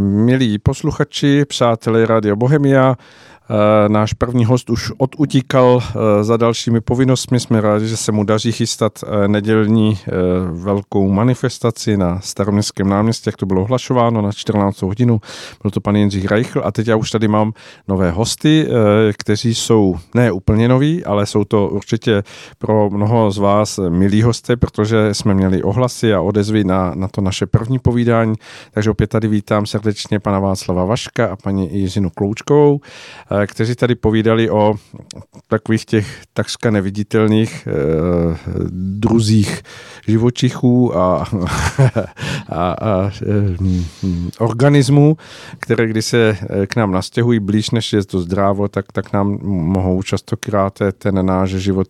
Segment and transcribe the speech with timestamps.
[0.00, 2.96] Milí posluchači, přátelé Radio Bohemia,
[3.88, 7.40] náš první host už odutíkal eh, za dalšími povinnostmi.
[7.40, 9.98] Jsme rádi, že se mu daří chystat eh, nedělní
[10.50, 15.20] velkou manifestaci na staroměstském náměstí, jak to bylo ohlašováno na 14 hodinu.
[15.62, 17.52] Byl to pan Jindřich Reichl a teď já už tady mám
[17.88, 18.68] nové hosty,
[19.18, 22.22] kteří jsou ne úplně noví, ale jsou to určitě
[22.58, 27.20] pro mnoho z vás milí hosté, protože jsme měli ohlasy a odezvy na, na to
[27.20, 28.34] naše první povídání.
[28.70, 32.80] Takže opět tady vítám srdečně pana Václava Vaška a paní Jiřinu Kloučkovou.
[33.42, 34.74] Eh, kteří tady povídali o
[35.48, 37.72] takových těch takřka neviditelných eh,
[38.70, 39.62] druzích
[40.08, 41.16] živočichů a,
[42.48, 43.56] a, a eh,
[44.38, 45.16] organismů,
[45.58, 50.02] které když se k nám nastěhují blíž, než je to zdrávo, tak, tak nám mohou
[50.02, 51.88] častokrát ten náš život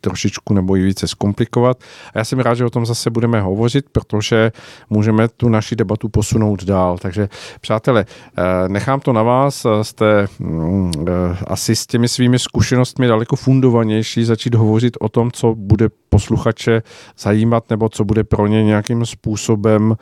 [0.00, 1.78] trošičku nebo i více zkomplikovat.
[2.14, 4.52] A já jsem rád, že o tom zase budeme hovořit, protože
[4.90, 6.98] můžeme tu naši debatu posunout dál.
[6.98, 7.28] Takže
[7.60, 8.04] přátelé,
[8.38, 14.24] eh, nechám to na vás, jste mm, eh, asi s těmi svými zkušenostmi daleko fundovanější
[14.24, 16.82] začít hovořit o tom, co bude posluchače
[17.18, 19.96] zajímat nebo co bude pro ně nějakým způsobem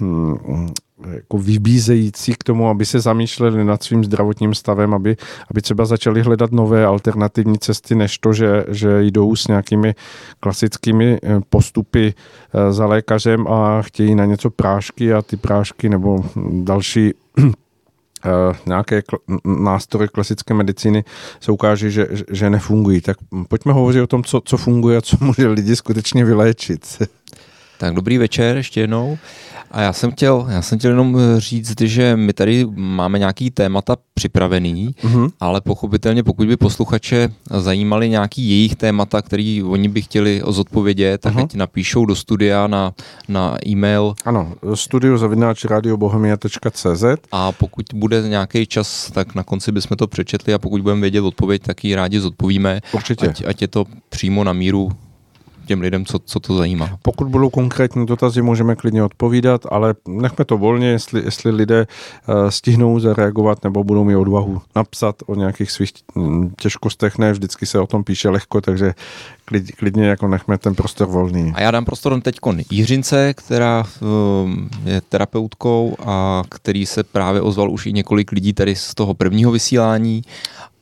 [0.00, 0.68] mm,
[1.08, 5.16] jako vybízející k tomu, aby se zamýšleli nad svým zdravotním stavem, aby,
[5.50, 9.94] aby třeba začali hledat nové alternativní cesty, než to, že, že jdou s nějakými
[10.40, 16.24] klasickými eh, postupy eh, za lékařem a chtějí na něco prášky a ty prášky nebo
[16.50, 17.50] další eh,
[18.66, 19.02] nějaké
[19.44, 21.04] nástroje klasické medicíny
[21.40, 23.00] se ukáže, že, že nefungují.
[23.00, 23.16] Tak
[23.48, 27.02] pojďme hovořit o tom, co, co funguje a co může lidi skutečně vyléčit.
[27.78, 29.18] Tak dobrý večer ještě jednou.
[29.70, 33.50] A já jsem chtěl, já jsem chtěl jenom eh, říct, že my tady máme nějaký
[33.50, 35.30] témata připravený, mm-hmm.
[35.40, 41.34] ale pochopitelně pokud by posluchače zajímali nějaký jejich témata, který oni by chtěli zodpovědět, tak
[41.34, 41.44] mm-hmm.
[41.44, 42.92] ať napíšou do studia na,
[43.28, 44.14] na e-mail.
[44.24, 50.54] Ano, studio zavináč radiobohemia.cz A pokud bude nějaký čas, tak na konci bychom to přečetli
[50.54, 52.80] a pokud budeme vědět odpověď, tak ji rádi zodpovíme.
[52.92, 53.28] Určitě.
[53.28, 54.90] Ať, ať je to přímo na míru
[55.70, 56.98] těm lidem, co, co to zajímá.
[57.02, 62.48] Pokud budou konkrétní dotazy, můžeme klidně odpovídat, ale nechme to volně, jestli, jestli lidé uh,
[62.48, 67.18] stihnou zareagovat nebo budou mít odvahu napsat o nějakých svých hm, těžkostech.
[67.18, 68.94] Ne, vždycky se o tom píše lehko, takže
[69.44, 71.52] klid, klidně jako nechme ten prostor volný.
[71.54, 72.38] A já dám prostor teď
[72.70, 78.74] Jiřince, která um, je terapeutkou a který se právě ozval už i několik lidí tady
[78.74, 80.22] z toho prvního vysílání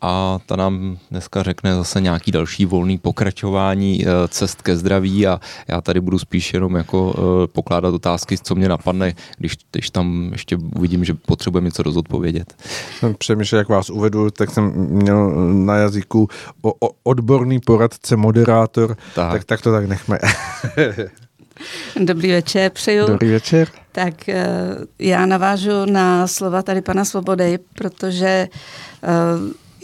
[0.01, 5.41] a ta nám dneska řekne zase nějaký další volný pokračování eh, cest ke zdraví a
[5.69, 10.29] já tady budu spíš jenom jako eh, pokládat otázky, co mě napadne, když, když tam
[10.33, 12.55] ještě uvidím, že potřebujeme něco rozodpovědět.
[12.99, 16.29] Jsem přemýšlel, jak vás uvedu, tak jsem měl na jazyku
[16.63, 19.33] o, o, odborný poradce, moderátor, tak.
[19.33, 20.19] tak, tak to tak nechme.
[22.01, 23.07] Dobrý večer, přeju.
[23.07, 23.69] Dobrý večer.
[23.93, 24.47] Tak eh,
[24.99, 28.49] já navážu na slova tady pana Svobody, protože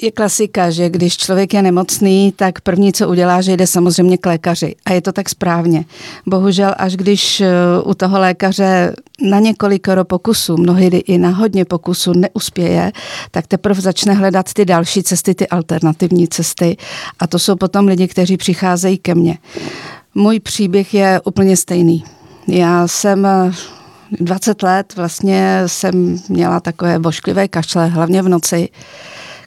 [0.03, 4.27] je klasika, že když člověk je nemocný, tak první, co udělá, že jde samozřejmě k
[4.27, 4.75] lékaři.
[4.87, 5.85] A je to tak správně.
[6.27, 7.49] Bohužel, až když eh,
[7.85, 12.93] u toho lékaře na několik pokusů, mnohdy i na hodně pokusů neuspěje,
[13.31, 16.77] tak teprve začne hledat ty další cesty, ty alternativní cesty.
[17.19, 19.39] A to jsou potom lidi, kteří přicházejí ke mně.
[20.15, 22.05] Můj příběh je úplně stejný.
[22.49, 23.27] Já jsem
[24.21, 28.69] 20 eh, let vlastně jsem měla takové bošklivé kašle, hlavně v noci.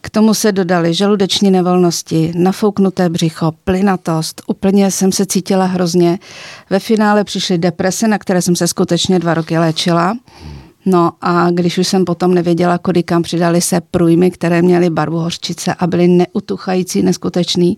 [0.02, 4.42] K tomu se dodaly žaludeční nevolnosti, nafouknuté břicho, plynatost.
[4.48, 6.20] Úplně jsem se cítila hrozně.
[6.70, 10.18] Ve finále přišly deprese, na které jsem se skutečně dva roky léčila.
[10.86, 15.18] No a když už jsem potom nevěděla, kudy kam přidali se průjmy, které měly barvu
[15.18, 17.76] hořčice a byly neutuchající, neskutečný.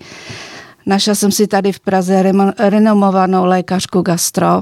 [0.85, 2.23] Našla jsem si tady v Praze
[2.57, 4.61] renomovanou lékařku gastro,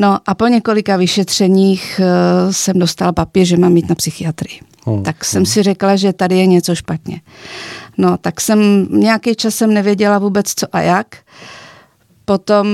[0.00, 4.60] No a po několika vyšetřeních uh, jsem dostala papír, že mám mít na psychiatrii.
[4.94, 5.02] Hmm.
[5.02, 7.20] Tak jsem si řekla, že tady je něco špatně.
[7.98, 11.06] No, tak jsem nějaký čas jsem nevěděla vůbec co a jak.
[12.24, 12.66] Potom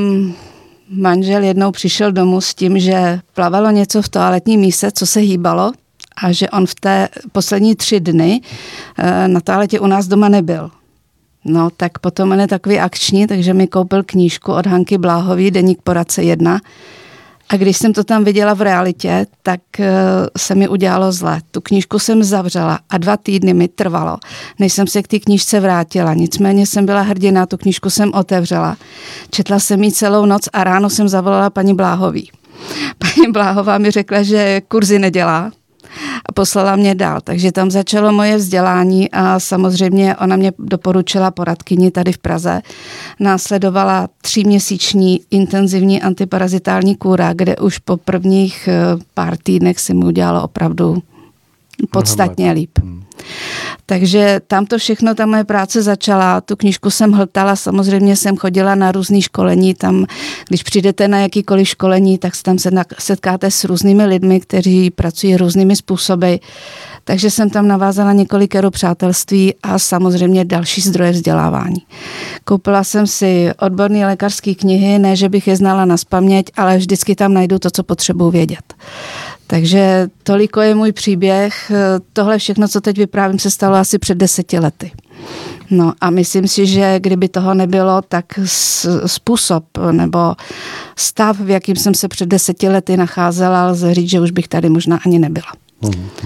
[0.89, 5.73] manžel jednou přišel domů s tím, že plavalo něco v toaletní míse, co se hýbalo
[6.23, 8.41] a že on v té poslední tři dny
[8.99, 10.71] uh, na toaletě u nás doma nebyl.
[11.45, 15.83] No, tak potom on je takový akční, takže mi koupil knížku od Hanky Bláhový, Deník
[15.83, 16.61] poradce 1,
[17.49, 19.85] a když jsem to tam viděla v realitě, tak uh,
[20.39, 21.41] se mi udělalo zle.
[21.51, 24.19] Tu knížku jsem zavřela a dva týdny mi trvalo,
[24.59, 26.15] než jsem se k té knížce vrátila.
[26.15, 28.77] Nicméně jsem byla hrdina, tu knížku jsem otevřela.
[29.31, 32.31] Četla jsem ji celou noc a ráno jsem zavolala paní Bláhový.
[32.99, 35.51] Paní Bláhová mi řekla, že kurzy nedělá,
[36.27, 37.21] a poslala mě dál.
[37.25, 42.63] Takže tam začalo moje vzdělání a samozřejmě ona mě doporučila poradkyni tady v Praze.
[43.21, 50.43] Následovala tříměsíční intenzivní antiparazitální kůra, kde už po prvních eh, pár týdnech si mu udělalo
[50.43, 51.03] opravdu
[51.91, 52.79] podstatně líp.
[52.79, 53.05] Hmm.
[53.87, 58.75] Takže tam to všechno, ta moje práce začala, tu knížku jsem hltala, samozřejmě jsem chodila
[58.75, 60.07] na různé školení, tam,
[60.49, 62.57] když přijdete na jakýkoliv školení, tak se tam
[62.99, 66.35] setkáte s různými lidmi, kteří pracují různými způsoby,
[67.05, 71.83] takže jsem tam navázala několikero přátelství a samozřejmě další zdroje vzdělávání.
[72.45, 77.15] Koupila jsem si odborné lékařské knihy, ne, že bych je znala na spaměť, ale vždycky
[77.15, 78.75] tam najdu to, co potřebuji vědět.
[79.47, 81.73] Takže toliko je můj příběh.
[82.13, 84.93] Tohle všechno, co teď vyprávím, se stalo asi před deseti lety.
[85.71, 88.25] No a myslím si, že kdyby toho nebylo, tak
[89.07, 90.35] způsob nebo
[90.97, 94.69] stav, v jakým jsem se před deseti lety nacházela, lze říct, že už bych tady
[94.69, 95.47] možná ani nebyla.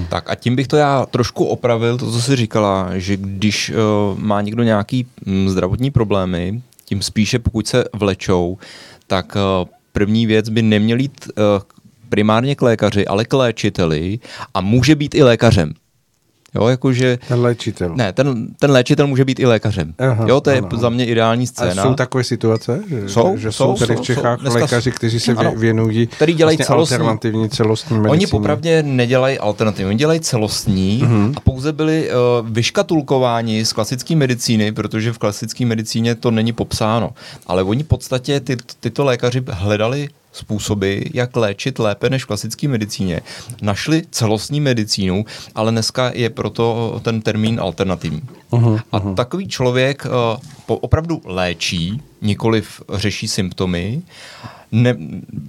[0.08, 4.18] Tak a tím bych to já trošku opravil, to, co jsi říkala, že když uh,
[4.18, 8.58] má někdo nějaký um, zdravotní problémy, tím spíše pokud se vlečou,
[9.06, 11.42] tak uh, první věc by neměl jít uh,
[12.08, 14.18] primárně k lékaři, ale k léčiteli
[14.54, 15.74] a může být i lékařem.
[16.54, 17.18] Jo, jakože...
[17.28, 17.94] Ten léčitel.
[17.96, 19.94] Ne, ten, ten léčitel může být i lékařem.
[19.98, 20.68] Aha, jo, to je ano.
[20.78, 21.82] za mě ideální scéna.
[21.82, 22.80] A jsou takové situace?
[22.88, 26.34] Že, jsou, že jsou, jsou tady v Čechách jsou, lékaři, kteří se ano, věnují který
[26.34, 28.12] dělají vlastně celostní, alternativní celostní medicíně.
[28.12, 31.32] Oni popravdě nedělají alternativní, oni dělají celostní uh-huh.
[31.36, 37.10] a pouze byli uh, vyškatulkováni z klasické medicíny, protože v klasické medicíně to není popsáno.
[37.46, 40.08] Ale oni v podstatě ty, tyto lékaři hledali
[40.38, 43.20] způsoby, jak léčit lépe než v klasické medicíně.
[43.62, 45.24] Našli celostní medicínu,
[45.54, 48.22] ale dneska je proto ten termín alternativní.
[48.50, 49.14] Uh-huh, a uh-huh.
[49.14, 54.02] takový člověk uh, opravdu léčí, nikoliv řeší symptomy,
[54.72, 54.96] ne,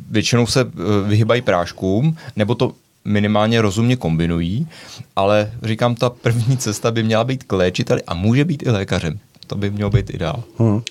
[0.10, 0.72] většinou se uh,
[1.08, 2.74] vyhybají práškům, nebo to
[3.06, 4.68] minimálně rozumně kombinují,
[5.16, 9.20] ale říkám, ta první cesta by měla být k léčiteli a může být i lékařem
[9.50, 10.44] to by mělo být ideál.
[10.58, 10.82] Hmm.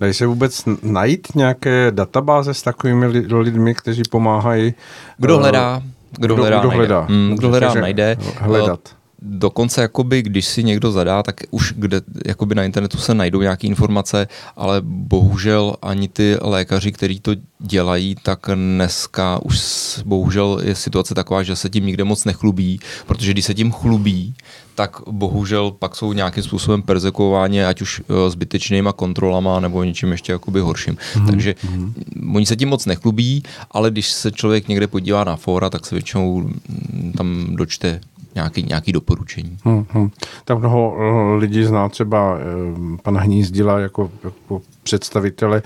[0.00, 3.06] Dají se vůbec najít nějaké databáze s takovými
[3.38, 4.74] lidmi, kteří pomáhají?
[5.18, 7.14] Kdo eh, hledá, kdo, kdo hledá, kdo hledá, najde.
[7.14, 8.16] Hmm, kdo hledá najde.
[8.40, 8.80] Hledat.
[8.92, 13.40] Eh, dokonce jakoby, když si někdo zadá, tak už kde, jakoby na internetu se najdou
[13.40, 19.58] nějaké informace, ale bohužel ani ty lékaři, kteří to dělají, tak dneska už
[20.04, 24.34] bohužel je situace taková, že se tím nikde moc nechlubí, protože když se tím chlubí,
[24.78, 30.32] tak bohužel pak jsou nějakým způsobem persekuováni, ať už eh, zbytečnýma kontrolama nebo něčím ještě
[30.32, 30.94] jakoby horším.
[30.94, 31.26] Mm-hmm.
[31.26, 32.36] Takže mm-hmm.
[32.36, 35.94] oni se tím moc nechlubí, ale když se člověk někde podívá na fóra, tak se
[35.94, 38.00] většinou mm, tam dočte
[38.34, 39.58] nějaký, nějaký doporučení.
[39.64, 40.10] Hmm, hmm.
[40.44, 45.62] Tam mnoho eh, lidí zná třeba eh, pana Hnízdila jako, jako představitele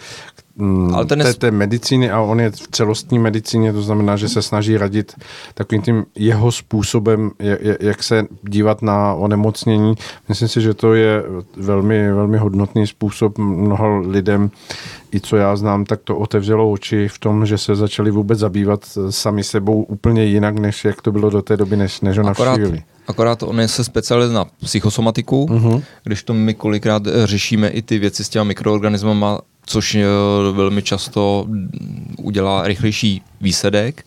[0.57, 4.29] mm, Ale ten té, té medicíny a on je v celostní medicíně, to znamená, že
[4.29, 5.15] se snaží radit
[5.55, 7.31] takovým tím jeho způsobem,
[7.81, 9.95] jak se dívat na onemocnění.
[10.29, 11.23] Myslím si, že to je
[11.57, 14.51] velmi, velmi hodnotný způsob mnoho lidem,
[15.15, 18.99] i co já znám, tak to otevřelo oči v tom, že se začali vůbec zabývat
[19.11, 22.83] sami sebou úplně jinak, než jak to bylo do té doby, než, než ho navštívili.
[23.07, 25.83] Akorát on je se specializuje na psychosomatiku, uh-huh.
[26.05, 30.07] když to my kolikrát řešíme i ty věci s těma mikroorganismama, což eh,
[30.53, 31.47] velmi často
[32.19, 34.05] udělá rychlejší výsledek.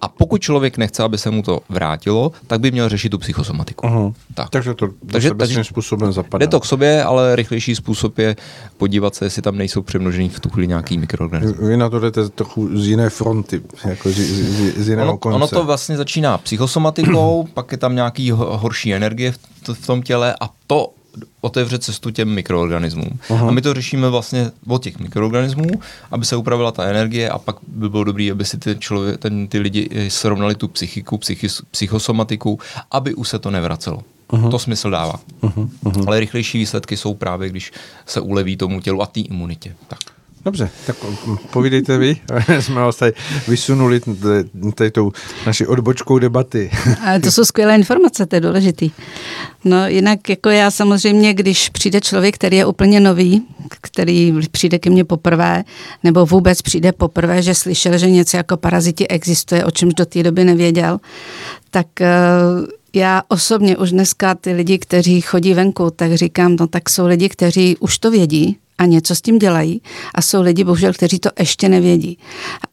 [0.00, 3.86] A pokud člověk nechce, aby se mu to vrátilo, tak by měl řešit tu psychosomatiku.
[3.86, 4.14] Uh-huh.
[4.34, 4.50] Tak.
[4.50, 6.42] Takže to takže, takže způsobem zapadá.
[6.42, 8.36] Jde to k sobě, ale rychlejší způsob je
[8.76, 11.66] podívat se, jestli tam nejsou přemnožený v tu chvíli nějaký mikroorganismy.
[11.66, 15.36] Vy na to jdete trochu z jiné fronty, jako z, z, z jiného ono, konce.
[15.36, 19.38] Ono to vlastně začíná psychosomatikou, pak je tam nějaký horší energie v,
[19.74, 20.90] v tom těle a to
[21.40, 23.18] otevře cestu těm mikroorganismům.
[23.30, 23.48] Aha.
[23.48, 25.66] A my to řešíme vlastně od těch mikroorganismů,
[26.10, 29.48] aby se upravila ta energie a pak by bylo dobré, aby si ty, člověk, ten,
[29.48, 32.58] ty lidi srovnali tu psychiku, psychis, psychosomatiku,
[32.90, 34.02] aby už se to nevracelo.
[34.30, 34.50] Uh-huh.
[34.50, 35.14] To smysl dává.
[35.42, 35.68] Uh-huh.
[35.84, 36.04] Uh-huh.
[36.06, 37.72] Ale rychlejší výsledky jsou právě, když
[38.06, 39.74] se uleví tomu tělu a té imunitě.
[39.88, 39.98] Tak.
[40.46, 40.96] Dobře, tak
[41.50, 42.16] povídejte vy.
[42.60, 43.12] Jsme vás tady
[43.48, 44.00] vysunuli
[44.92, 45.12] tou
[45.46, 46.70] naší odbočkou debaty.
[47.22, 48.90] To jsou skvělé informace, to je důležitý.
[49.64, 53.46] No jinak jako já samozřejmě, když přijde člověk, který je úplně nový,
[53.80, 55.64] který přijde ke mně poprvé,
[56.04, 60.22] nebo vůbec přijde poprvé, že slyšel, že něco jako paraziti existuje, o čemž do té
[60.22, 60.98] doby nevěděl,
[61.70, 66.90] tak uh, já osobně už dneska ty lidi, kteří chodí venku, tak říkám, no tak
[66.90, 69.82] jsou lidi, kteří už to vědí, a něco s tím dělají
[70.14, 72.18] a jsou lidi, bohužel, kteří to ještě nevědí.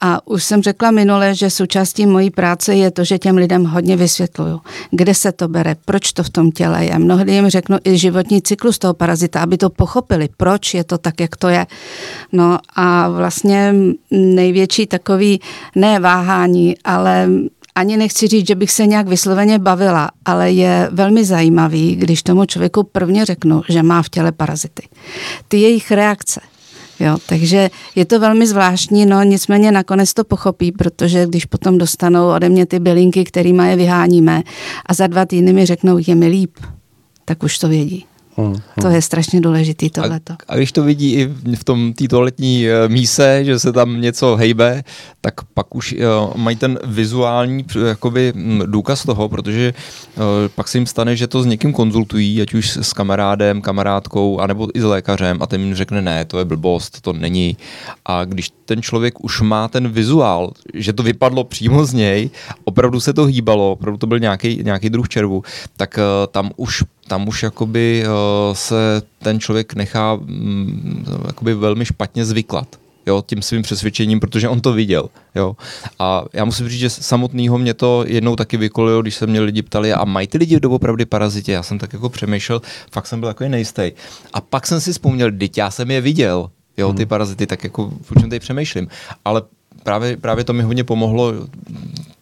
[0.01, 3.97] A už jsem řekla minule, že součástí mojí práce je to, že těm lidem hodně
[3.97, 6.99] vysvětluju, kde se to bere, proč to v tom těle je.
[6.99, 11.19] Mnohdy jim řeknu i životní cyklus toho parazita, aby to pochopili, proč je to tak,
[11.19, 11.67] jak to je.
[12.31, 13.73] No a vlastně
[14.11, 15.41] největší takový,
[15.75, 17.29] ne váhání, ale
[17.75, 22.45] ani nechci říct, že bych se nějak vysloveně bavila, ale je velmi zajímavý, když tomu
[22.45, 24.87] člověku prvně řeknu, že má v těle parazity.
[25.47, 26.41] Ty jejich reakce.
[26.99, 32.29] Jo, takže je to velmi zvláštní, no nicméně nakonec to pochopí, protože když potom dostanou
[32.29, 34.43] ode mě ty bylinky, kterými je vyháníme
[34.85, 36.57] a za dva týdny mi řeknou, je mi líp,
[37.25, 38.05] tak už to vědí.
[38.37, 40.33] Hmm, To je strašně důležitý tohleto.
[40.33, 41.25] A, a když to vidí i
[41.55, 44.83] v tom té toaletní eh, míse, že se tam něco hejbe,
[45.21, 49.73] tak pak už uh, mají ten vizuální jakoby, mm, důkaz toho, protože
[50.15, 50.23] uh,
[50.55, 54.67] pak se jim stane, že to s někým konzultují, ať už s kamarádem, kamarádkou, anebo
[54.73, 57.57] i s lékařem a ten jim řekne, ne, to je blbost, to není.
[58.05, 62.29] A když ten člověk už má ten vizuál, že to vypadlo přímo z něj,
[62.63, 65.43] opravdu se to hýbalo, opravdu to byl nějaký, nějaký druh červu,
[65.77, 71.85] tak uh, tam už tam už jakoby uh, se ten člověk nechá um, jakoby velmi
[71.85, 72.67] špatně zvyklat.
[73.05, 75.09] Jo, tím svým přesvědčením, protože on to viděl.
[75.35, 75.55] Jo.
[75.99, 79.61] A já musím říct, že samotného mě to jednou taky vykolilo, když se mě lidi
[79.61, 81.51] ptali, a mají ty lidi doopravdy parazitě?
[81.51, 83.91] Já jsem tak jako přemýšlel, fakt jsem byl takový nejistý.
[84.33, 87.09] A pak jsem si vzpomněl, teď já jsem je viděl, jo, ty hmm.
[87.09, 88.87] parazity, tak jako o čem tady přemýšlím.
[89.25, 89.41] Ale
[89.83, 91.33] právě, právě to mi hodně pomohlo,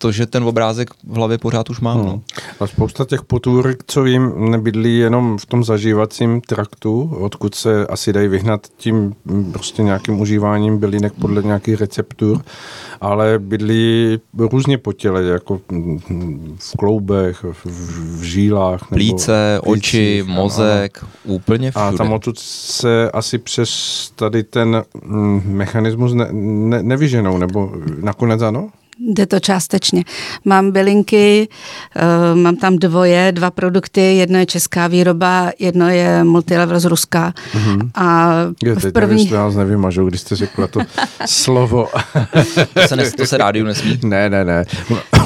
[0.01, 1.97] to, že ten obrázek v hlavě pořád už mám.
[1.97, 2.05] Hmm.
[2.05, 2.21] No.
[2.59, 8.13] A spousta těch potůrek, co jim nebydlí jenom v tom zažívacím traktu, odkud se asi
[8.13, 9.15] dají vyhnat tím
[9.51, 12.41] prostě nějakým užíváním bylinek podle nějakých receptur,
[13.01, 15.61] ale bydlí různě po těle, jako
[16.57, 17.65] v kloubech, v,
[18.19, 18.81] v žílách.
[18.81, 21.11] Nebo Plíce, plících, oči, mozek, ano.
[21.23, 21.85] úplně všude.
[21.85, 23.71] A tam odtud se asi přes
[24.15, 28.69] tady ten mm, mechanismus ne, ne, nevyženou, nebo nakonec ano?
[29.07, 30.03] Jde to částečně.
[30.45, 31.47] Mám bylinky,
[31.95, 37.33] uh, mám tam dvoje, dva produkty, jedno je česká výroba, jedno je multilevel z Ruska.
[37.53, 37.89] Mm-hmm.
[37.95, 39.23] A je, v první...
[39.23, 40.79] Nevím, vás nevymažou, když jste řekla to
[41.25, 41.87] slovo.
[42.73, 43.99] to, se nes, to se rádiu nesmí.
[44.03, 44.65] Ne, ne, ne.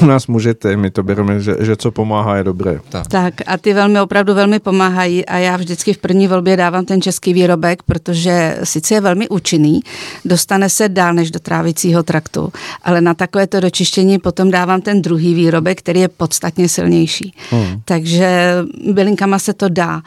[0.02, 2.80] U nás můžete, my to bereme, že, že co pomáhá je dobré.
[2.88, 3.06] Tak.
[3.06, 7.02] tak a ty velmi, opravdu velmi pomáhají a já vždycky v první volbě dávám ten
[7.02, 9.80] český výrobek, protože sice je velmi účinný,
[10.24, 12.52] dostane se dál než do trávicího traktu,
[12.82, 17.34] ale na takové to dočištění potom dávám ten druhý výrobek, který je podstatně silnější.
[17.50, 17.80] Hmm.
[17.84, 18.54] Takže
[18.92, 20.02] bylinkama se to dá.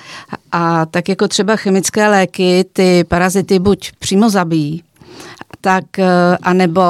[0.52, 4.84] A tak jako třeba chemické léky, ty parazity buď přímo zabijí,
[5.62, 6.08] tak eh,
[6.42, 6.82] anebo,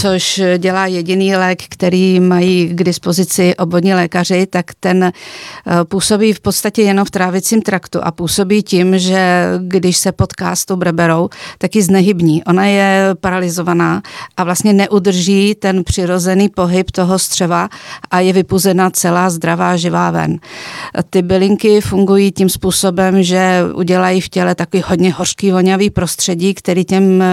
[0.00, 5.12] což dělá jediný lék, který mají k dispozici obvodní lékaři, tak ten eh,
[5.84, 10.64] působí v podstatě jenom v trávicím traktu a působí tím, že když se potká s
[10.64, 12.44] tou breberou, tak ji znehybní.
[12.44, 14.02] Ona je paralizovaná
[14.36, 17.68] a vlastně neudrží ten přirozený pohyb toho střeva
[18.10, 20.38] a je vypuzena celá zdravá živá ven.
[21.10, 26.84] Ty bylinky fungují tím způsobem, že udělají v těle takový hodně hořký, vonavý prostředí, který
[26.84, 27.26] těm eh,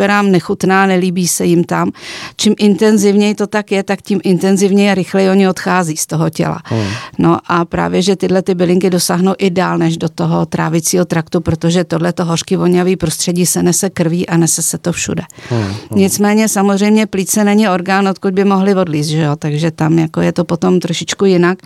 [0.00, 1.92] breberám nechutná, nelíbí se jim tam.
[2.36, 6.60] Čím intenzivněji to tak je, tak tím intenzivněji a rychleji oni odchází z toho těla.
[6.64, 6.86] Hmm.
[7.18, 11.40] No a právě, že tyhle ty bylinky dosáhnou i dál než do toho trávicího traktu,
[11.40, 15.22] protože tohle to hořký vonavý prostředí se nese krví a nese se to všude.
[15.50, 15.62] Hmm.
[15.62, 15.76] Hmm.
[15.90, 19.36] Nicméně samozřejmě plíce není orgán, odkud by mohli odlízt, že jo?
[19.36, 21.58] takže tam jako je to potom trošičku jinak.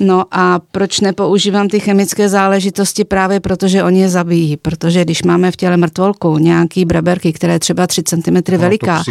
[0.00, 3.04] No a proč nepoužívám ty chemické záležitosti?
[3.04, 4.56] Právě protože oni je zabijí.
[4.56, 9.02] Protože když máme v těle mrtvolku nějaký breberky, které třeba 3 cm no, veliká,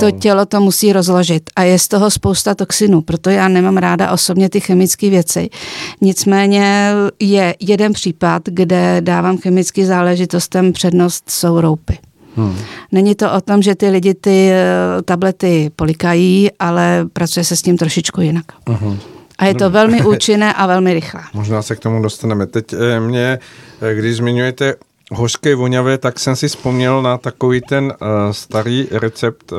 [0.00, 1.50] to tělo to musí rozložit.
[1.56, 3.00] A je z toho spousta toxinů.
[3.00, 5.48] Proto já nemám ráda osobně ty chemické věci.
[6.00, 11.98] Nicméně je jeden případ, kde dávám chemický záležitostem přednost, jsou roupy.
[12.36, 12.56] Hmm.
[12.92, 17.62] Není to o tom, že ty lidi ty eh, tablety polikají, ale pracuje se s
[17.62, 18.44] tím trošičku jinak.
[18.66, 18.98] Uh-huh.
[19.42, 21.20] A je to velmi účinné a velmi rychlé.
[21.34, 22.46] Možná se k tomu dostaneme.
[22.46, 23.38] Teď eh, mě,
[23.82, 24.74] eh, když zmiňujete
[25.14, 29.52] hořké voňavé, tak jsem si vzpomněl na takový ten uh, starý recept.
[29.52, 29.58] Uh,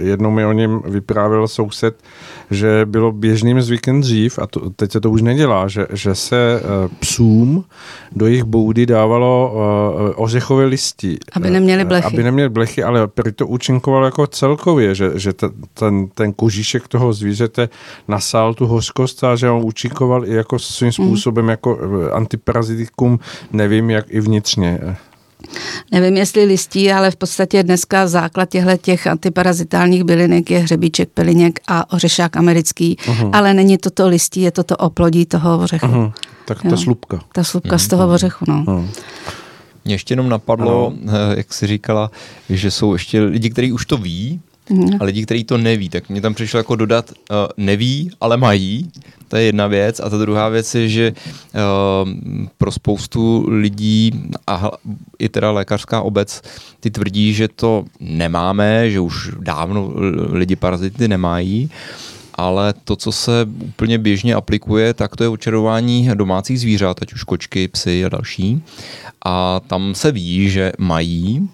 [0.00, 2.02] jednou mi o něm vyprávěl soused,
[2.50, 6.60] že bylo běžným zvykem dřív, a to, teď se to už nedělá, že, že se
[6.60, 7.64] uh, psům
[8.12, 11.18] do jejich boudy dávalo uh, ořechové listí.
[11.32, 12.14] Aby neměli blechy.
[12.14, 17.12] Aby neměli blechy, ale to účinkovalo jako celkově, že, že ta, ten, ten kožíšek toho
[17.12, 17.68] zvířete
[18.08, 20.92] nasál tu hořkost a že on účinkoval i jako svým mm.
[20.92, 21.50] způsobem mm.
[21.50, 21.78] jako
[22.12, 23.18] antiparazitikum,
[23.52, 24.80] nevím, jak i vnitřně.
[25.92, 31.60] Nevím, jestli listí, ale v podstatě dneska základ těchto těch antiparazitálních bylinek je hřebíček, peliněk
[31.68, 33.30] a ořešák americký, uh-huh.
[33.32, 35.86] ale není to to listí, je to to oplodí toho ořechu.
[35.86, 36.12] Uh-huh.
[36.44, 36.76] Tak ta jo.
[36.76, 37.20] slupka.
[37.32, 37.84] Ta slupka uh-huh.
[37.84, 38.64] z toho ořechu, no.
[38.64, 38.88] Uh-huh.
[39.84, 41.12] Mně ještě jenom napadlo, ano.
[41.32, 42.10] Eh, jak si říkala,
[42.50, 44.40] že jsou ještě lidi, kteří už to ví,
[44.70, 44.90] mm.
[45.00, 45.88] a lidi, kteří to neví.
[45.88, 48.90] Tak mě tam přišlo jako dodat uh, neví, ale mají.
[49.28, 50.00] To je jedna věc.
[50.00, 52.10] A ta druhá věc je, že uh,
[52.58, 54.12] pro spoustu lidí
[54.46, 54.70] a
[55.18, 56.42] i teda lékařská obec
[56.80, 59.92] ty tvrdí, že to nemáme, že už dávno
[60.32, 61.70] lidi parazity nemají
[62.34, 63.32] ale to, co se
[63.64, 68.62] úplně běžně aplikuje, tak to je očarování domácích zvířat, ať už kočky, psy a další.
[69.24, 71.48] A tam se ví, že mají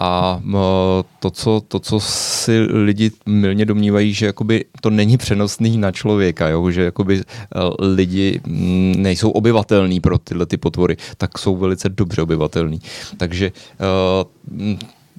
[0.00, 0.40] a
[1.20, 6.48] to co, to, co si lidi milně domnívají, že jakoby to není přenosný na člověka,
[6.48, 6.70] jo?
[6.70, 7.24] že jakoby e,
[7.78, 12.80] lidi mm, nejsou obyvatelní pro tyhle ty potvory, tak jsou velice dobře obyvatelní.
[13.16, 13.52] Takže e,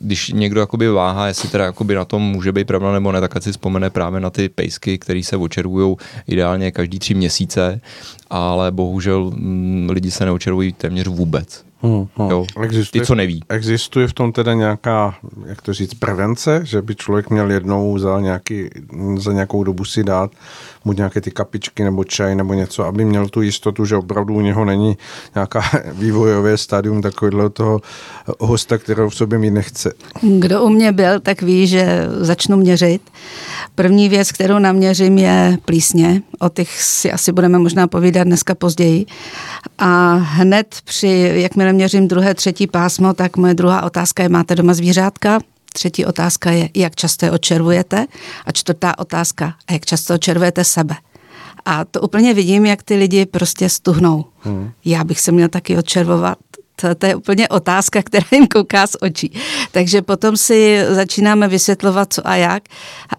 [0.02, 3.44] když někdo jakoby váhá, jestli teda jakoby na tom může být pravda nebo ne, tak
[3.44, 5.96] si vzpomene právě na ty pejsky, které se očervují
[6.28, 7.82] ideálně každý tři měsíce,
[8.30, 9.34] ale bohužel
[9.90, 11.69] lidi se neočervují téměř vůbec.
[11.82, 12.30] Hmm, hmm.
[12.30, 13.44] Jo, existuje, ty, co neví.
[13.50, 18.20] Existuje v tom teda nějaká, jak to říct, prevence, že by člověk měl jednou za,
[18.20, 18.70] nějaký,
[19.18, 20.32] za nějakou dobu si dát
[20.86, 24.42] mu nějaké ty kapičky nebo čaj nebo něco, aby měl tu jistotu, že opravdu u
[24.42, 24.98] něho není
[25.36, 27.82] nějaká vývojové stádium takového toho
[28.40, 29.94] hosta, kterého v sobě mít nechce.
[30.22, 33.02] Kdo u mě byl, tak ví, že začnu měřit.
[33.76, 36.22] První věc, kterou naměřím, je plísně.
[36.40, 39.06] O těch si asi budeme možná povídat dneska později.
[39.78, 44.74] A hned při, jakmile měřím druhé, třetí pásmo, tak moje druhá otázka je, máte doma
[44.74, 45.40] zvířátka?
[45.74, 48.06] Třetí otázka je, jak často je očervujete.
[48.46, 50.96] A čtvrtá otázka, a jak často očervujete sebe.
[51.66, 54.26] A to úplně vidím, jak ty lidi prostě stuhnou.
[54.40, 54.72] Hmm.
[54.86, 56.38] Já bych se měl taky odčervovat
[56.98, 59.32] to, je úplně otázka, která jim kouká z očí.
[59.72, 62.64] Takže potom si začínáme vysvětlovat, co a jak.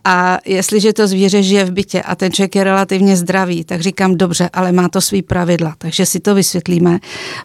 [0.05, 4.14] A jestliže to zvíře žije v bytě a ten člověk je relativně zdravý, tak říkám,
[4.14, 5.75] dobře, ale má to svý pravidla.
[5.79, 6.99] Takže si to vysvětlíme.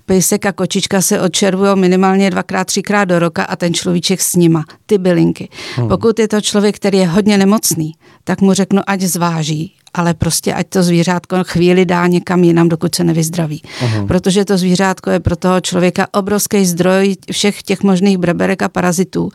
[0.06, 4.66] Pejsek a kočička se odčervují minimálně dvakrát, třikrát do roka a ten človíček s nima,
[4.86, 5.50] ty bylinky.
[5.76, 5.88] Hmm.
[5.88, 7.94] Pokud je to člověk, který je hodně nemocný,
[8.24, 12.96] tak mu řeknu, ať zváží, ale prostě ať to zvířátko chvíli dá někam jinam, dokud
[12.96, 13.62] se nevyzdraví.
[13.64, 14.08] Uh-huh.
[14.08, 19.30] Protože to zvířátko je pro toho člověka obrovský zdroj všech těch možných breberek a parazitů.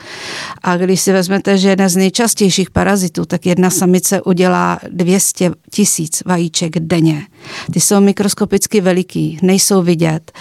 [0.62, 6.22] A když si vezmete, že jedna z nejčastějších parazitů, tak jedna samice udělá 200 tisíc
[6.26, 7.22] vajíček denně.
[7.72, 10.32] Ty jsou mikroskopicky veliký, nejsou vidět.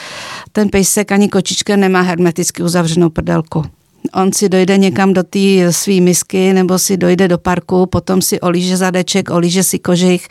[0.52, 3.79] Ten pejsek ani kočička nemá hermeticky uzavřenou prdelku.
[4.14, 8.40] On si dojde někam do té své misky nebo si dojde do parku, potom si
[8.40, 10.28] olíže zadeček, olíže si kožich.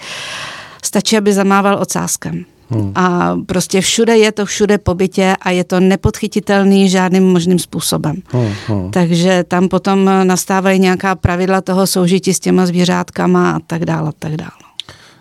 [0.82, 2.45] Stačí, aby zamával ocáskem.
[2.71, 2.93] Hmm.
[2.95, 8.17] A prostě všude je to všude po bytě a je to nepodchytitelný žádným možným způsobem.
[8.28, 8.52] Hmm.
[8.67, 8.91] Hmm.
[8.91, 14.12] Takže tam potom nastávají nějaká pravidla toho soužití s těma zvířátkama a tak dále, a
[14.19, 14.68] tak dále.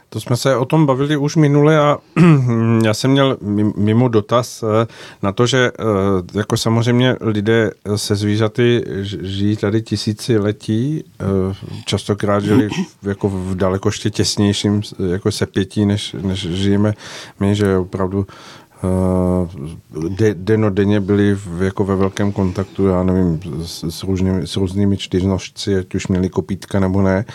[0.10, 1.98] To jsme se o tom bavili už minule a
[2.84, 3.38] já jsem měl
[3.76, 4.88] mimo dotaz eh,
[5.24, 5.84] na to, že eh,
[6.38, 8.84] jako samozřejmě lidé se zvířaty
[9.22, 11.26] žijí tady tisíci letí, eh,
[11.86, 12.70] častokrát žili
[13.04, 16.94] jako v daleko ještě těsnějším jako sepětí, než, než žijeme
[17.40, 18.28] my, že opravdu
[20.10, 24.98] de, denodenně byli v, jako ve velkém kontaktu, já nevím, s, s, různými, s různými
[24.98, 27.26] čtyřnožci, ať už měli kopítka nebo ne.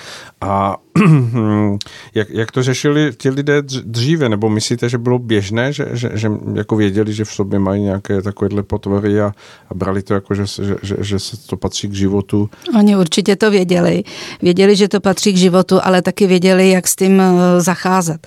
[0.40, 0.76] A
[2.14, 4.28] jak, jak to řešili ti lidé dříve?
[4.28, 8.22] Nebo myslíte, že bylo běžné, že, že, že jako věděli, že v sobě mají nějaké
[8.22, 9.33] takovéhle potvory a,
[9.70, 12.50] a brali to jako, že, že, že, že se to patří k životu?
[12.78, 14.02] Oni určitě to věděli.
[14.42, 18.26] Věděli, že to patří k životu, ale taky věděli, jak s tím eh, zacházet.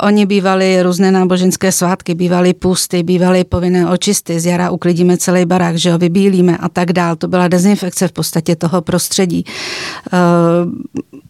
[0.00, 5.76] Oni bývali různé náboženské svátky, bývali pusty, bývaly povinné očisty, z jara uklidíme celý barák,
[5.76, 7.16] že ho vybílíme a tak dál.
[7.16, 9.44] To byla dezinfekce v podstatě toho prostředí.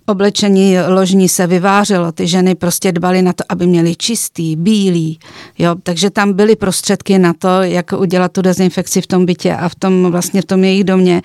[0.07, 5.19] Oblečení ložní se vyvářelo, ty ženy prostě dbaly na to, aby měly čistý, bílý,
[5.59, 9.69] jo, takže tam byly prostředky na to, jak udělat tu dezinfekci v tom bytě a
[9.69, 11.23] v tom vlastně v tom jejich domě.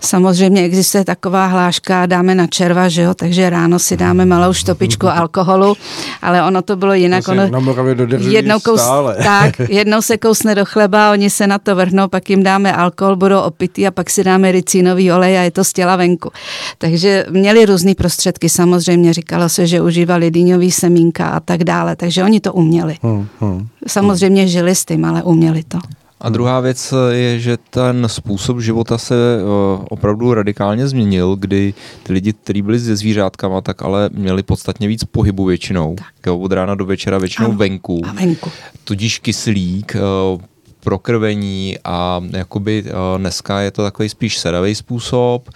[0.00, 5.08] Samozřejmě existuje taková hláška, dáme na červa, že jo, takže ráno si dáme malou štopičku
[5.08, 5.74] alkoholu,
[6.22, 7.28] ale ono to bylo jinak.
[7.28, 9.16] Ono, na Moravě jednou kous, stále.
[9.24, 13.16] Tak, jednou se kousne do chleba, oni se na to vrhnou, pak jim dáme alkohol,
[13.16, 16.30] budou opitý a pak si dáme ricínový olej a je to z těla venku.
[16.78, 18.48] Takže měli různý prostředky prostředky.
[18.48, 22.96] Samozřejmě říkalo se, že užívali dýňový semínka a tak dále, takže oni to uměli.
[23.02, 25.78] Hmm, hmm, Samozřejmě žili s tím, ale uměli to.
[26.20, 32.12] A druhá věc je, že ten způsob života se uh, opravdu radikálně změnil, kdy ty
[32.12, 35.94] lidi, kteří byli se zvířátkama, tak ale měli podstatně víc pohybu většinou.
[35.94, 36.34] Tak.
[36.34, 38.00] od rána do večera většinou ano, venku.
[38.04, 38.50] A venku.
[38.84, 39.96] Tudíž kyslík,
[40.34, 40.40] uh,
[40.80, 45.54] prokrvení a jakoby eh, dneska je to takový spíš sedavý způsob eh,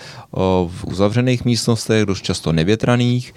[0.69, 3.35] v uzavřených místnostech, dost často nevětraných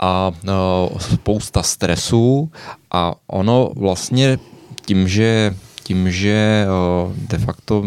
[0.00, 0.50] a eh,
[0.98, 2.50] spousta stresu
[2.90, 4.38] a ono vlastně
[4.86, 5.54] tím, že
[5.90, 6.66] tím, že
[7.28, 7.82] de facto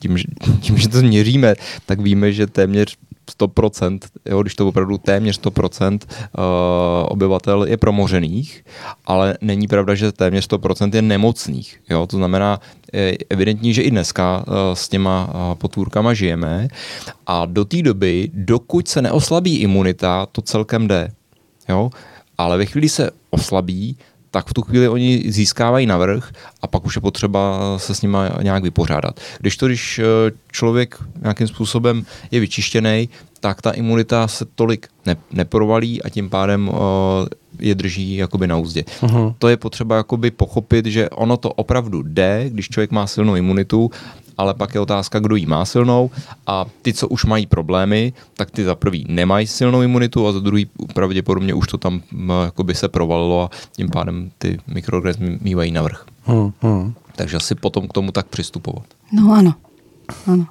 [0.00, 0.16] tím,
[0.60, 1.54] tím, že to měříme,
[1.86, 2.96] tak víme, že téměř
[3.40, 6.44] 100%, jo, když to opravdu téměř 100% uh,
[7.08, 8.64] obyvatel je promořených,
[9.06, 11.80] ale není pravda, že téměř 100% je nemocných.
[11.90, 12.06] Jo?
[12.06, 12.60] To znamená,
[12.92, 16.68] je evidentní, že i dneska s těma potvůrkama žijeme
[17.26, 21.08] a do té doby, dokud se neoslabí imunita, to celkem jde.
[21.68, 21.90] Jo?
[22.38, 23.96] Ale ve chvíli se oslabí,
[24.30, 28.18] tak v tu chvíli oni získávají navrh a pak už je potřeba se s nimi
[28.42, 29.20] nějak vypořádat.
[29.38, 30.04] Když to, když eh,
[30.52, 33.08] člověk nějakým způsobem je vyčištěný,
[33.40, 36.76] tak ta imunita se tolik ne, neprovalí a tím pádem uh,
[37.58, 38.84] je drží jakoby na úzdě.
[39.00, 39.34] Uh-huh.
[39.38, 43.90] To je potřeba jakoby pochopit, že ono to opravdu jde, když člověk má silnou imunitu
[44.40, 46.10] ale pak je otázka, kdo jí má silnou
[46.46, 50.40] a ty, co už mají problémy, tak ty za prvý nemají silnou imunitu a za
[50.40, 52.02] druhý pravděpodobně už to tam
[52.44, 56.04] jakoby se provalilo a tím pádem ty mikroorganismy mývají navrh.
[56.24, 56.94] Hmm, hmm.
[57.16, 58.84] Takže asi potom k tomu tak přistupovat.
[59.12, 59.54] No ano,
[60.26, 60.46] ano.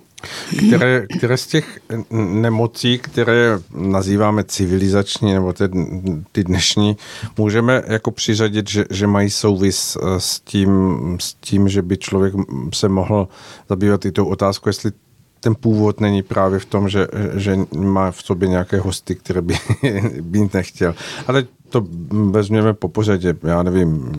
[0.67, 1.79] Které, které z těch
[2.11, 5.63] nemocí, které nazýváme civilizační, nebo ty,
[6.31, 6.97] ty dnešní,
[7.37, 10.71] můžeme jako přiřadit, že, že mají souvis eh, s tím,
[11.21, 12.33] s tím, že by člověk
[12.73, 13.27] se mohl
[13.69, 14.91] zabývat i tou otázkou, jestli
[15.39, 19.55] ten původ není právě v tom, že, že má v sobě nějaké hosty, které by
[20.21, 20.95] být nechtěl.
[21.27, 21.87] Ale to
[22.31, 24.11] vezměme po pořadě, já nevím,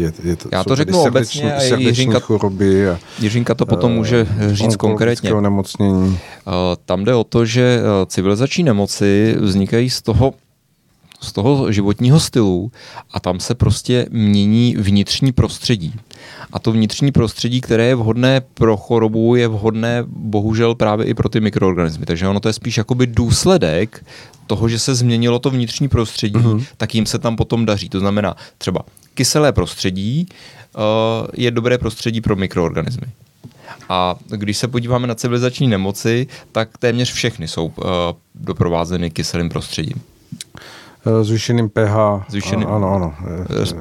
[0.00, 3.96] je, je to, Já to řeknu obecně a Jiřinka, choroby a, Jiřinka to potom uh,
[3.96, 5.34] může říct konkrétně.
[5.40, 6.08] Nemocnění.
[6.08, 6.18] Uh,
[6.84, 10.34] tam jde o to, že civilizační nemoci vznikají z toho,
[11.20, 12.72] z toho životního stylu
[13.10, 15.94] a tam se prostě mění vnitřní prostředí.
[16.52, 21.28] A to vnitřní prostředí, které je vhodné pro chorobu, je vhodné bohužel právě i pro
[21.28, 22.06] ty mikroorganismy.
[22.06, 24.04] Takže ono to je spíš jakoby důsledek
[24.46, 26.64] toho, že se změnilo to vnitřní prostředí, uh-huh.
[26.76, 27.88] tak jim se tam potom daří.
[27.88, 28.82] To znamená třeba
[29.14, 30.26] kyselé prostředí
[30.76, 30.82] uh,
[31.34, 33.06] je dobré prostředí pro mikroorganismy.
[33.88, 37.84] A když se podíváme na civilizační nemoci, tak téměř všechny jsou uh,
[38.34, 40.02] doprovázeny kyselým prostředím.
[41.06, 42.26] Eh, zvýšeným pH.
[42.28, 43.08] Zvýšeným, ano, ano.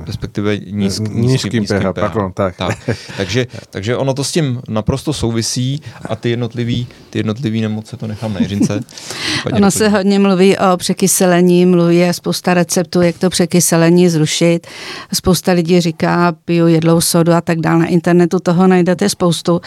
[0.05, 2.01] Respektive nízk, nízkým, nízkým, nízkým pH, pH.
[2.01, 2.53] Pardon, tak.
[2.55, 2.77] tak.
[3.17, 8.07] takže, takže ono to s tím naprosto souvisí a ty jednotlivý, ty jednotlivý nemoce to
[8.07, 8.79] nechám na Jiřince.
[9.53, 14.67] ono se hodně mluví o překyselení, mluví je spousta receptů, jak to překyselení zrušit.
[15.13, 17.79] Spousta lidí říká, piju jedlou sodu a tak dále.
[17.79, 19.61] Na internetu toho najdete spoustu.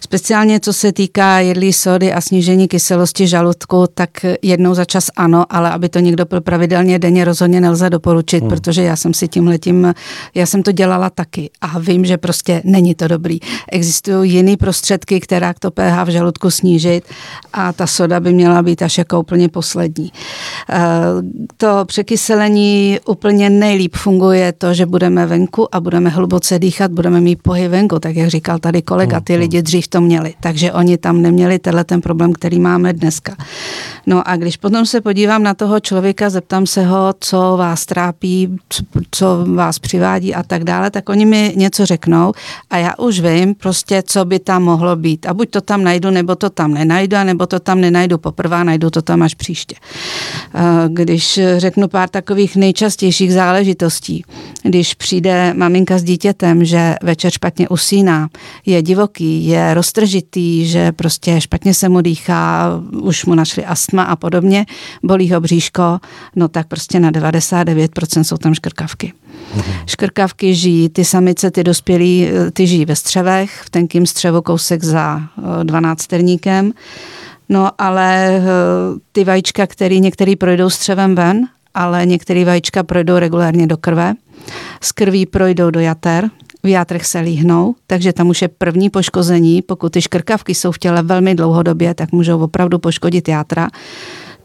[0.00, 4.10] Speciálně co se týká jedlí sody a snížení kyselosti žaludku, tak
[4.42, 8.48] jednou za čas ano, ale aby to někdo pil pravidelně denně rozhodně nelze doporučit, hmm.
[8.48, 9.94] protože já jsem si tímhletím,
[10.34, 13.38] já jsem to dělala taky a vím, že prostě není to dobrý.
[13.72, 17.04] Existují jiné prostředky, která to pH v žaludku snížit
[17.52, 20.12] a ta soda by měla být až jako úplně poslední.
[20.70, 20.80] Eh,
[21.56, 27.42] to překyselení úplně nejlíp funguje to, že budeme venku a budeme hluboce dýchat, budeme mít
[27.42, 29.40] pohyb venku, tak jak říkal tady kolega, ty hmm.
[29.40, 30.34] lidi dřív to měli.
[30.40, 33.36] Takže oni tam neměli tenhle ten problém, který máme dneska.
[34.06, 38.56] No a když potom se podívám na toho člověka, zeptám se ho, co vás trápí,
[39.10, 42.32] co vás přivádí a tak dále, tak oni mi něco řeknou
[42.70, 45.26] a já už vím prostě, co by tam mohlo být.
[45.26, 48.89] A buď to tam najdu, nebo to tam nenajdu, nebo to tam nenajdu poprvé, najdu
[48.90, 49.76] to tam až příště.
[50.88, 54.24] Když řeknu pár takových nejčastějších záležitostí,
[54.62, 58.28] když přijde maminka s dítětem, že večer špatně usíná,
[58.66, 62.70] je divoký, je roztržitý, že prostě špatně se mu dýchá,
[63.02, 64.66] už mu našli astma a podobně,
[65.02, 65.98] bolí ho bříško,
[66.36, 69.12] no tak prostě na 99% jsou tam škrkavky.
[69.54, 69.72] Mhm.
[69.86, 75.22] Škrkavky žijí, ty samice, ty dospělí, ty žijí ve střevech, v tenkým střevu kousek za
[75.62, 76.72] 12 terníkem.
[77.50, 78.42] No ale eh,
[79.12, 84.14] ty vajíčka, který některý projdou střevem ven, ale některé vajíčka projdou regulárně do krve.
[84.80, 86.30] Z krví projdou do jater,
[86.62, 89.62] v játrech se líhnou, takže tam už je první poškození.
[89.62, 93.68] Pokud ty škrkavky jsou v těle velmi dlouhodobě, tak můžou opravdu poškodit játra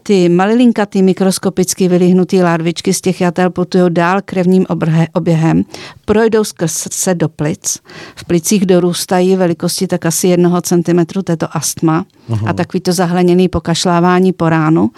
[0.06, 4.66] ty malilinkatý mikroskopicky vylíhnutý lárvičky z těch jatel putují dál krevním
[5.12, 5.64] oběhem,
[6.04, 7.78] projdou skrz se do plic.
[8.16, 12.48] V plicích dorůstají velikosti tak asi jednoho centimetru, to je to astma uh-huh.
[12.48, 14.90] a takový to zahleněný pokašlávání po ránu.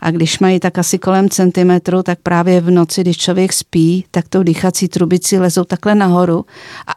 [0.00, 4.28] A když mají tak asi kolem centimetru, tak právě v noci, když člověk spí, tak
[4.28, 6.44] tou dýchací trubici lezou takhle nahoru
[6.86, 6.92] a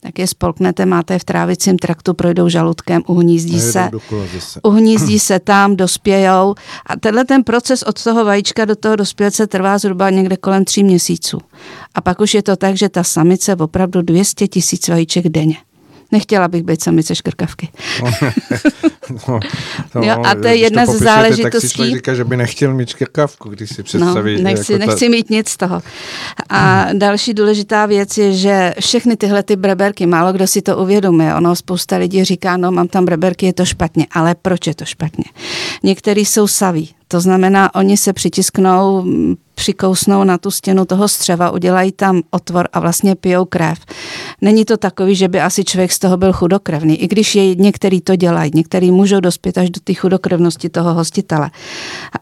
[0.00, 3.90] tak je spolknete, máte v trávicím traktu, projdou žaludkem, uhnízdí se,
[4.62, 6.54] uhnízdí se tam, dospějou
[6.86, 10.84] a tenhle ten proces od toho vajíčka do toho dospělce trvá zhruba někde kolem tří
[10.84, 11.38] měsíců.
[11.94, 15.56] A pak už je to tak, že ta samice opravdu 200 tisíc vajíček denně.
[16.12, 17.68] Nechtěla bych být samice škrkavky.
[18.02, 18.10] no,
[19.94, 21.50] no, jo, a to je jedna to ze záležitostí.
[21.50, 24.36] Tak si člověk říká, že by nechtěl mít škrkavku, když si představí.
[24.36, 25.10] No, nechci, jako nechci ta...
[25.10, 25.82] mít nic z toho.
[26.48, 26.98] A hmm.
[26.98, 31.34] další důležitá věc je, že všechny tyhle ty breberky, málo kdo si to uvědomuje.
[31.34, 34.06] Ono spousta lidí říká, no mám tam breberky, je to špatně.
[34.12, 35.24] Ale proč je to špatně?
[35.82, 39.04] Některý jsou saví, to znamená, oni se přitisknou,
[39.54, 43.78] přikousnou na tu stěnu toho střeva, udělají tam otvor a vlastně pijou krev.
[44.40, 48.00] Není to takový, že by asi člověk z toho byl chudokrevný, i když je některý
[48.00, 51.50] to dělají, některý můžou dospět až do té chudokrevnosti toho hostitele.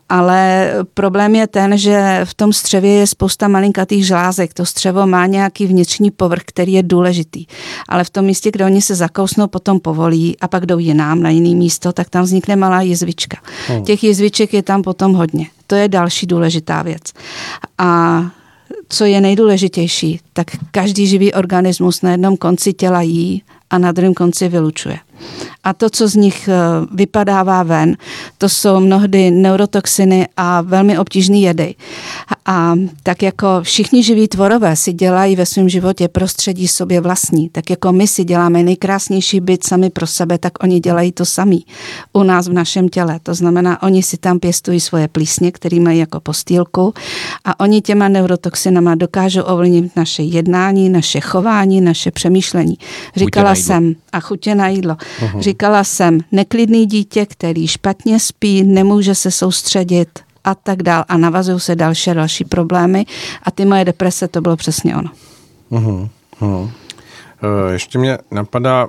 [0.08, 4.54] Ale problém je ten, že v tom střevě je spousta malinkatých žlázek.
[4.54, 7.46] To střevo má nějaký vnitřní povrch, který je důležitý.
[7.88, 11.30] Ale v tom místě, kde oni se zakousnou, potom povolí a pak jdou jinám na
[11.30, 13.36] jiný místo, tak tam vznikne malá jizvička.
[13.68, 13.84] Hmm.
[13.84, 15.46] Těch jizviček je tam potom hodně.
[15.66, 17.02] To je další důležitá věc.
[17.78, 18.22] A
[18.88, 24.14] co je nejdůležitější, tak každý živý organismus na jednom konci těla jí a na druhém
[24.14, 24.98] konci vylučuje
[25.64, 26.54] a to, co z nich eh,
[26.94, 27.96] vypadává ven,
[28.38, 31.74] to jsou mnohdy neurotoxiny a velmi obtížný jedy.
[32.50, 37.70] A tak jako všichni živí tvorové si dělají ve svém životě prostředí sobě vlastní, tak
[37.70, 41.66] jako my si děláme nejkrásnější byt sami pro sebe, tak oni dělají to samý
[42.12, 43.20] u nás v našem těle.
[43.22, 46.94] To znamená, oni si tam pěstují svoje plísně, které mají jako postýlku
[47.44, 52.78] a oni těma neurotoxinama dokážou ovlivnit naše jednání, naše chování, naše přemýšlení.
[53.16, 54.94] Říkala jsem, a chutě na jídlo.
[54.94, 55.40] Uh-huh.
[55.40, 60.08] Říkala jsem, neklidný dítě, který špatně spí, nemůže se soustředit
[60.50, 61.04] a tak dál.
[61.08, 63.06] A navazují se další další problémy.
[63.42, 65.10] A ty moje deprese, to bylo přesně ono.
[65.70, 66.08] Uh-huh.
[66.40, 66.70] Uh-huh.
[67.72, 68.88] Ještě mě napadá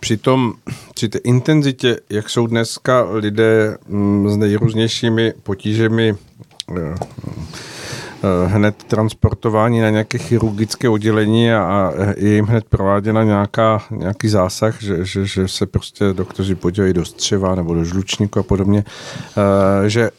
[0.00, 0.52] při tom,
[0.94, 6.16] při té intenzitě, jak jsou dneska lidé mm, s nejrůznějšími potížemi
[6.70, 6.94] Eh,
[8.46, 15.04] hned transportování na nějaké chirurgické oddělení a, je jim hned prováděna nějaká, nějaký zásah, že,
[15.04, 18.84] že, že se prostě doktoři podívají do střeva nebo do žlučníku a podobně,
[19.36, 20.10] uh, že,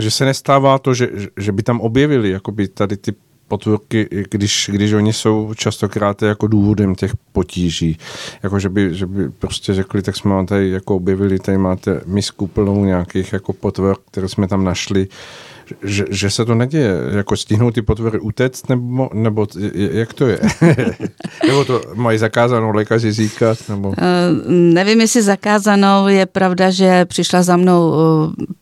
[0.00, 3.14] že se nestává to, že, že by tam objevili jakoby tady ty
[3.48, 7.98] potvůrky, když, když oni jsou častokrát jako důvodem těch potíží.
[8.42, 12.00] Jako, že by, že by prostě řekli, tak jsme vám tady jako objevili, tady máte
[12.06, 15.08] misku plnou nějakých jako potvor, které jsme tam našli,
[15.82, 20.40] že, že se to neděje, jako stihnou ty potvory utéct, nebo, nebo jak to je?
[21.46, 23.58] nebo to mají zakázanou lékaři říkat?
[23.68, 23.88] Nebo?
[23.88, 23.94] Uh,
[24.48, 27.96] nevím, jestli zakázanou, je pravda, že přišla za mnou uh,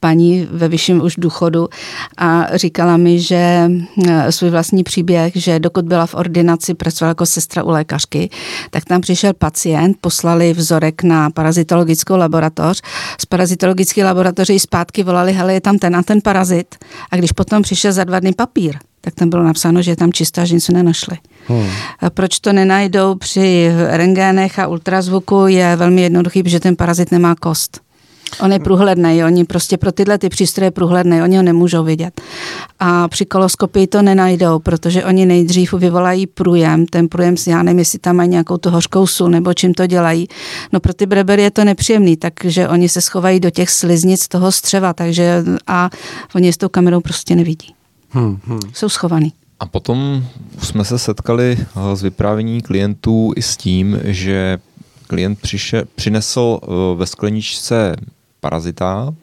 [0.01, 1.69] paní ve vyšším už důchodu
[2.17, 7.27] a říkala mi, že uh, svůj vlastní příběh, že dokud byla v ordinaci, pracovala jako
[7.27, 8.31] sestra u lékařky,
[8.71, 12.83] tak tam přišel pacient, poslali vzorek na parazitologickou laboratoř.
[13.21, 16.75] Z parazitologické laboratoře zpátky volali, hele, je tam ten a ten parazit
[17.11, 20.13] a když potom přišel za dva dny papír, tak tam bylo napsáno, že je tam
[20.13, 21.17] čistá, že nic nenašli.
[21.47, 21.69] Hmm.
[22.01, 27.35] A proč to nenajdou při rengénech a ultrazvuku je velmi jednoduchý, protože ten parazit nemá
[27.35, 27.81] kost.
[28.41, 32.21] On je průhledný, oni prostě pro tyhle ty přístroje průhledný, oni ho nemůžou vidět.
[32.81, 37.99] A při koloskopii to nenajdou, protože oni nejdřív vyvolají průjem, ten průjem, já nevím, jestli
[37.99, 40.29] tam mají nějakou tu hořkou sůl nebo čím to dělají.
[40.73, 44.53] No pro ty brebery je to nepříjemný, takže oni se schovají do těch sliznic toho
[44.53, 45.91] střeva, takže a
[46.35, 47.75] oni s tou kamerou prostě nevidí.
[48.11, 48.61] Hmm, hmm.
[48.73, 49.33] Jsou schovaný.
[49.61, 50.25] A potom
[50.63, 54.59] jsme se setkali eh, s vyprávění klientů i s tím, že
[55.07, 57.97] klient přiše, přinesl eh, ve skleničce
[58.47, 59.15] parazita,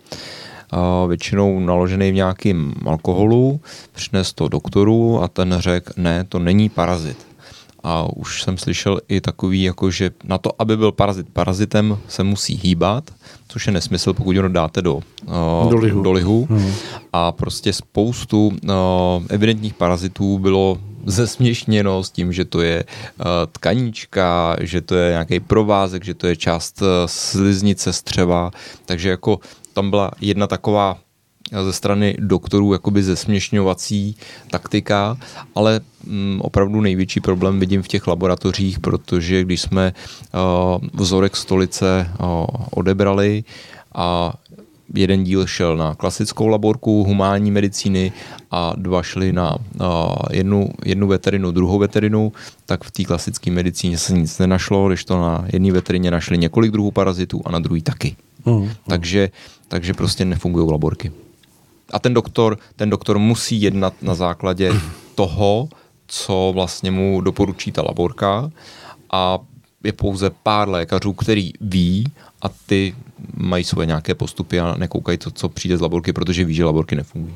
[1.07, 3.59] většinou naložený v nějakým alkoholu,
[3.91, 7.17] přines to doktoru a ten řekl, ne, to není parazit.
[7.83, 12.23] A už jsem slyšel i takový, jako že na to, aby byl parazit parazitem, se
[12.23, 13.03] musí hýbat,
[13.47, 16.03] což je nesmysl, pokud ho dáte do, uh, do lihu.
[16.03, 16.47] Do lihu.
[16.49, 16.71] Hmm.
[17.13, 18.73] A prostě spoustu uh,
[19.29, 25.39] evidentních parazitů bylo zesměšněno s tím, že to je uh, tkaníčka, že to je nějaký
[25.39, 28.51] provázek, že to je část uh, sliznice střeva,
[28.85, 29.39] takže jako
[29.73, 30.97] tam byla jedna taková
[31.63, 34.15] ze strany doktorů jakoby zesměšňovací
[34.49, 35.17] taktika,
[35.55, 42.09] ale mm, opravdu největší problém vidím v těch laboratořích, protože když jsme uh, vzorek stolice
[42.19, 43.43] uh, odebrali
[43.95, 44.33] a
[44.93, 48.11] jeden díl šel na klasickou laborku humánní medicíny
[48.51, 49.57] a dva šli na
[50.31, 52.31] jednu, jednu veterinu, druhou veterinu,
[52.65, 56.71] tak v té klasické medicíně se nic nenašlo, když to na jedné veterině našli několik
[56.71, 58.15] druhů parazitů a na druhý taky.
[58.45, 59.29] Uh, Takže,
[59.67, 61.11] takže prostě nefungují laborky.
[61.93, 64.71] A ten doktor, ten doktor musí jednat na základě
[65.15, 65.69] toho,
[66.07, 68.51] co vlastně mu doporučí ta laborka
[69.11, 69.39] a
[69.83, 72.05] je pouze pár lékařů, který ví
[72.41, 72.95] a ty
[73.37, 76.95] mají svoje nějaké postupy a nekoukají to, co přijde z laborky, protože ví, že laborky
[76.95, 77.35] nefungují.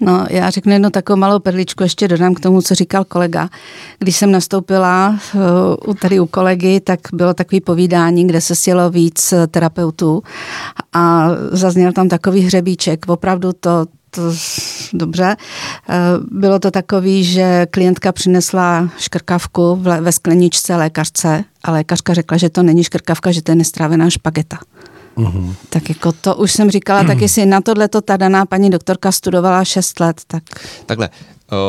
[0.00, 3.48] No, já řeknu jednu takovou malou perličku, ještě dodám k tomu, co říkal kolega.
[3.98, 5.18] Když jsem nastoupila
[5.86, 10.22] uh, tady u kolegy, tak bylo takový povídání, kde se sjelo víc terapeutů
[10.92, 13.08] a zazněl tam takový hřebíček.
[13.08, 14.22] Opravdu to, to
[14.92, 15.36] dobře.
[15.88, 15.96] Eh,
[16.30, 22.62] bylo to takový, že klientka přinesla škrkavku ve skleničce lékařce a lékařka řekla, že to
[22.62, 24.58] není škrkavka, že to je nestrávená špageta.
[25.14, 25.54] Uhum.
[25.68, 29.12] Tak jako to už jsem říkala, tak jestli na tohle to ta daná paní doktorka
[29.12, 30.42] studovala 6 let, tak...
[30.86, 31.10] Takhle,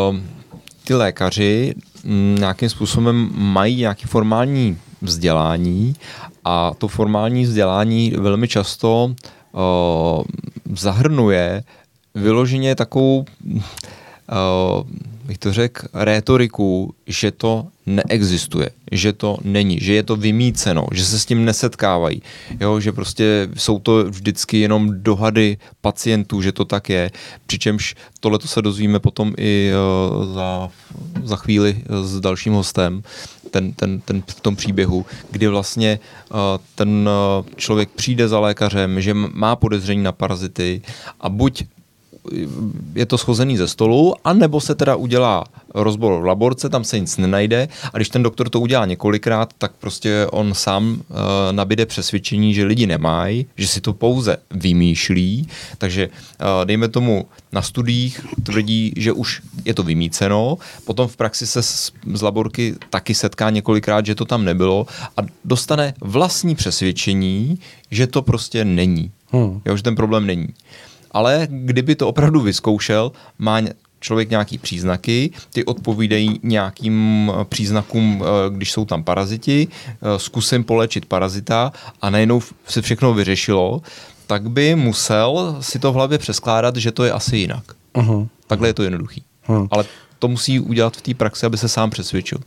[0.10, 0.18] uh,
[0.84, 1.76] ty lékaři
[2.06, 5.96] m, nějakým způsobem mají nějaký formální vzdělání
[6.46, 9.06] a to formální vzdělání velmi často
[9.52, 10.24] uh,
[10.76, 11.64] zahrnuje
[12.16, 14.88] vyloženě takovou, uh,
[15.24, 21.06] bych to řekl, rétoriku, že to neexistuje, že to není, že je to vymíceno, že
[21.06, 22.22] se s tím nesetkávají,
[22.60, 27.12] jo, že prostě jsou to vždycky jenom dohady pacientů, že to tak je,
[27.48, 30.70] přičemž tohle se dozvíme potom i uh, za,
[31.24, 33.04] za chvíli s dalším hostem,
[33.52, 36.00] ten, ten, ten v tom příběhu, kdy vlastně
[36.32, 36.38] uh,
[36.76, 40.82] ten uh, člověk přijde za lékařem, že má podezření na parazity
[41.20, 41.64] a buď
[42.96, 47.18] je to schozený ze stolu, anebo se teda udělá rozbor v laborce, tam se nic
[47.18, 51.18] nenajde a když ten doktor to udělá několikrát, tak prostě on sám uh,
[51.52, 57.62] nabide přesvědčení, že lidi nemají, že si to pouze vymýšlí, takže uh, dejme tomu na
[57.62, 63.16] studiích tvrdí, že už je to vymíceno, potom v praxi se z, z laborky taky
[63.16, 67.60] setká několikrát, že to tam nebylo a dostane vlastní přesvědčení,
[67.92, 69.12] že to prostě není.
[69.32, 69.62] Hmm.
[69.66, 70.48] Jo, že ten problém není
[71.14, 73.62] ale kdyby to opravdu vyzkoušel, má
[74.04, 80.64] člověk nějaký příznaky, ty odpovídají nějakým eh, příznakům, eh, když jsou tam paraziti, eh, zkusím
[80.64, 81.72] polečit parazita
[82.02, 83.82] a najednou se všechno vyřešilo,
[84.28, 87.64] tak by musel si to v hlavě přeskládat, že to je asi jinak.
[87.94, 88.28] Uh-huh.
[88.48, 89.24] Takhle je to jednoduchý.
[89.48, 89.68] Uh-huh.
[89.72, 89.86] Ale
[90.20, 92.38] to musí udělat v té praxi, aby se sám přesvědčil.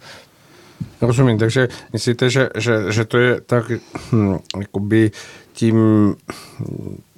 [1.00, 3.72] Rozumím, takže myslíte, že, že, že to je tak
[4.12, 5.10] hm, jakoby
[5.52, 5.76] tím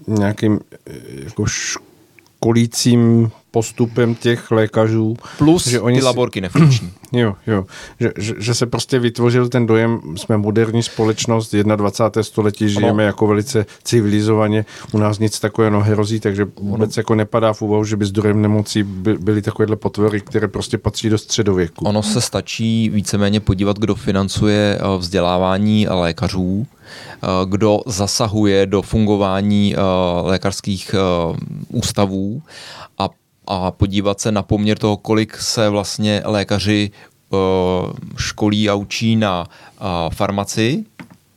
[0.09, 0.93] nějakým eh,
[1.25, 5.17] jako školícím postupem těch lékařů.
[5.39, 6.93] Plus že oni ty laborky nefunkční.
[7.13, 7.65] Jo, jo.
[8.01, 12.23] Že, že, že se prostě vytvořil ten dojem, jsme moderní společnost, 21.
[12.23, 13.03] století, žijeme ano.
[13.03, 17.01] jako velice civilizovaně, u nás nic takového nehrozí, takže vůbec ono.
[17.01, 21.11] jako nepadá v úvahu, že by zdrojem nemocí by, byly takovéhle potvory, které prostě patří
[21.11, 21.85] do středověku.
[21.85, 26.67] Ono se stačí víceméně podívat, kdo financuje eh, vzdělávání lékařů,
[27.45, 29.81] kdo zasahuje do fungování eh,
[30.23, 30.95] lékařských
[31.69, 32.43] ústavů
[32.99, 33.09] a
[33.51, 36.91] a podívat se na poměr toho, kolik se vlastně lékaři
[38.17, 39.47] školí a učí na
[40.15, 40.85] farmaci,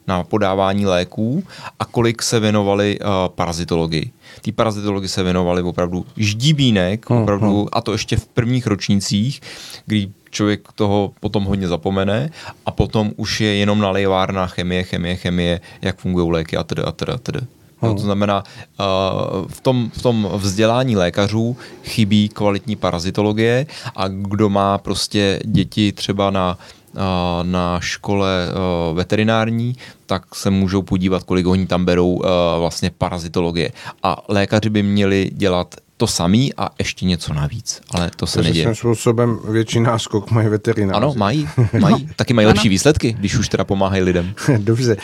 [0.08, 1.44] na podávání léků
[1.80, 4.12] a kolik se věnovali parazitologii.
[4.42, 7.68] Ty parazitologi se věnovali opravdu ždíbínek, hmm, opravdu, hmm.
[7.72, 9.42] a to ještě v prvních ročnících,
[9.86, 12.30] kdy člověk toho potom hodně zapomene
[12.66, 16.92] a potom už je jenom nalejvárna chemie, chemie, chemie, jak fungují léky a tedy a
[16.92, 17.40] tedy a tedy.
[17.82, 18.44] No, to znamená,
[18.80, 23.66] uh, v, tom, v tom vzdělání lékařů chybí kvalitní parazitologie
[23.96, 26.58] a kdo má prostě děti třeba na
[26.94, 27.02] uh,
[27.44, 32.22] na škole uh, veterinární, tak se můžou podívat, kolik oni tam berou
[32.60, 33.72] vlastně parazitologie.
[34.04, 38.50] A lékaři by měli dělat to samý a ještě něco navíc, ale to se Takže
[38.50, 38.76] neděje.
[38.76, 40.98] způsobem větší náskok mají veterináři.
[40.98, 42.10] Ano, mají, mají.
[42.16, 44.34] Taky mají lepší výsledky, když už teda pomáhají lidem.
[44.58, 44.98] Dobře,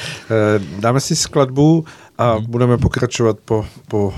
[0.79, 1.85] dáme si skladbu
[2.17, 2.45] a hmm.
[2.45, 4.13] budeme pokračovat po, po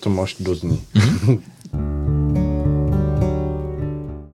[0.00, 0.82] tom, až dozní.
[0.94, 1.42] Hmm.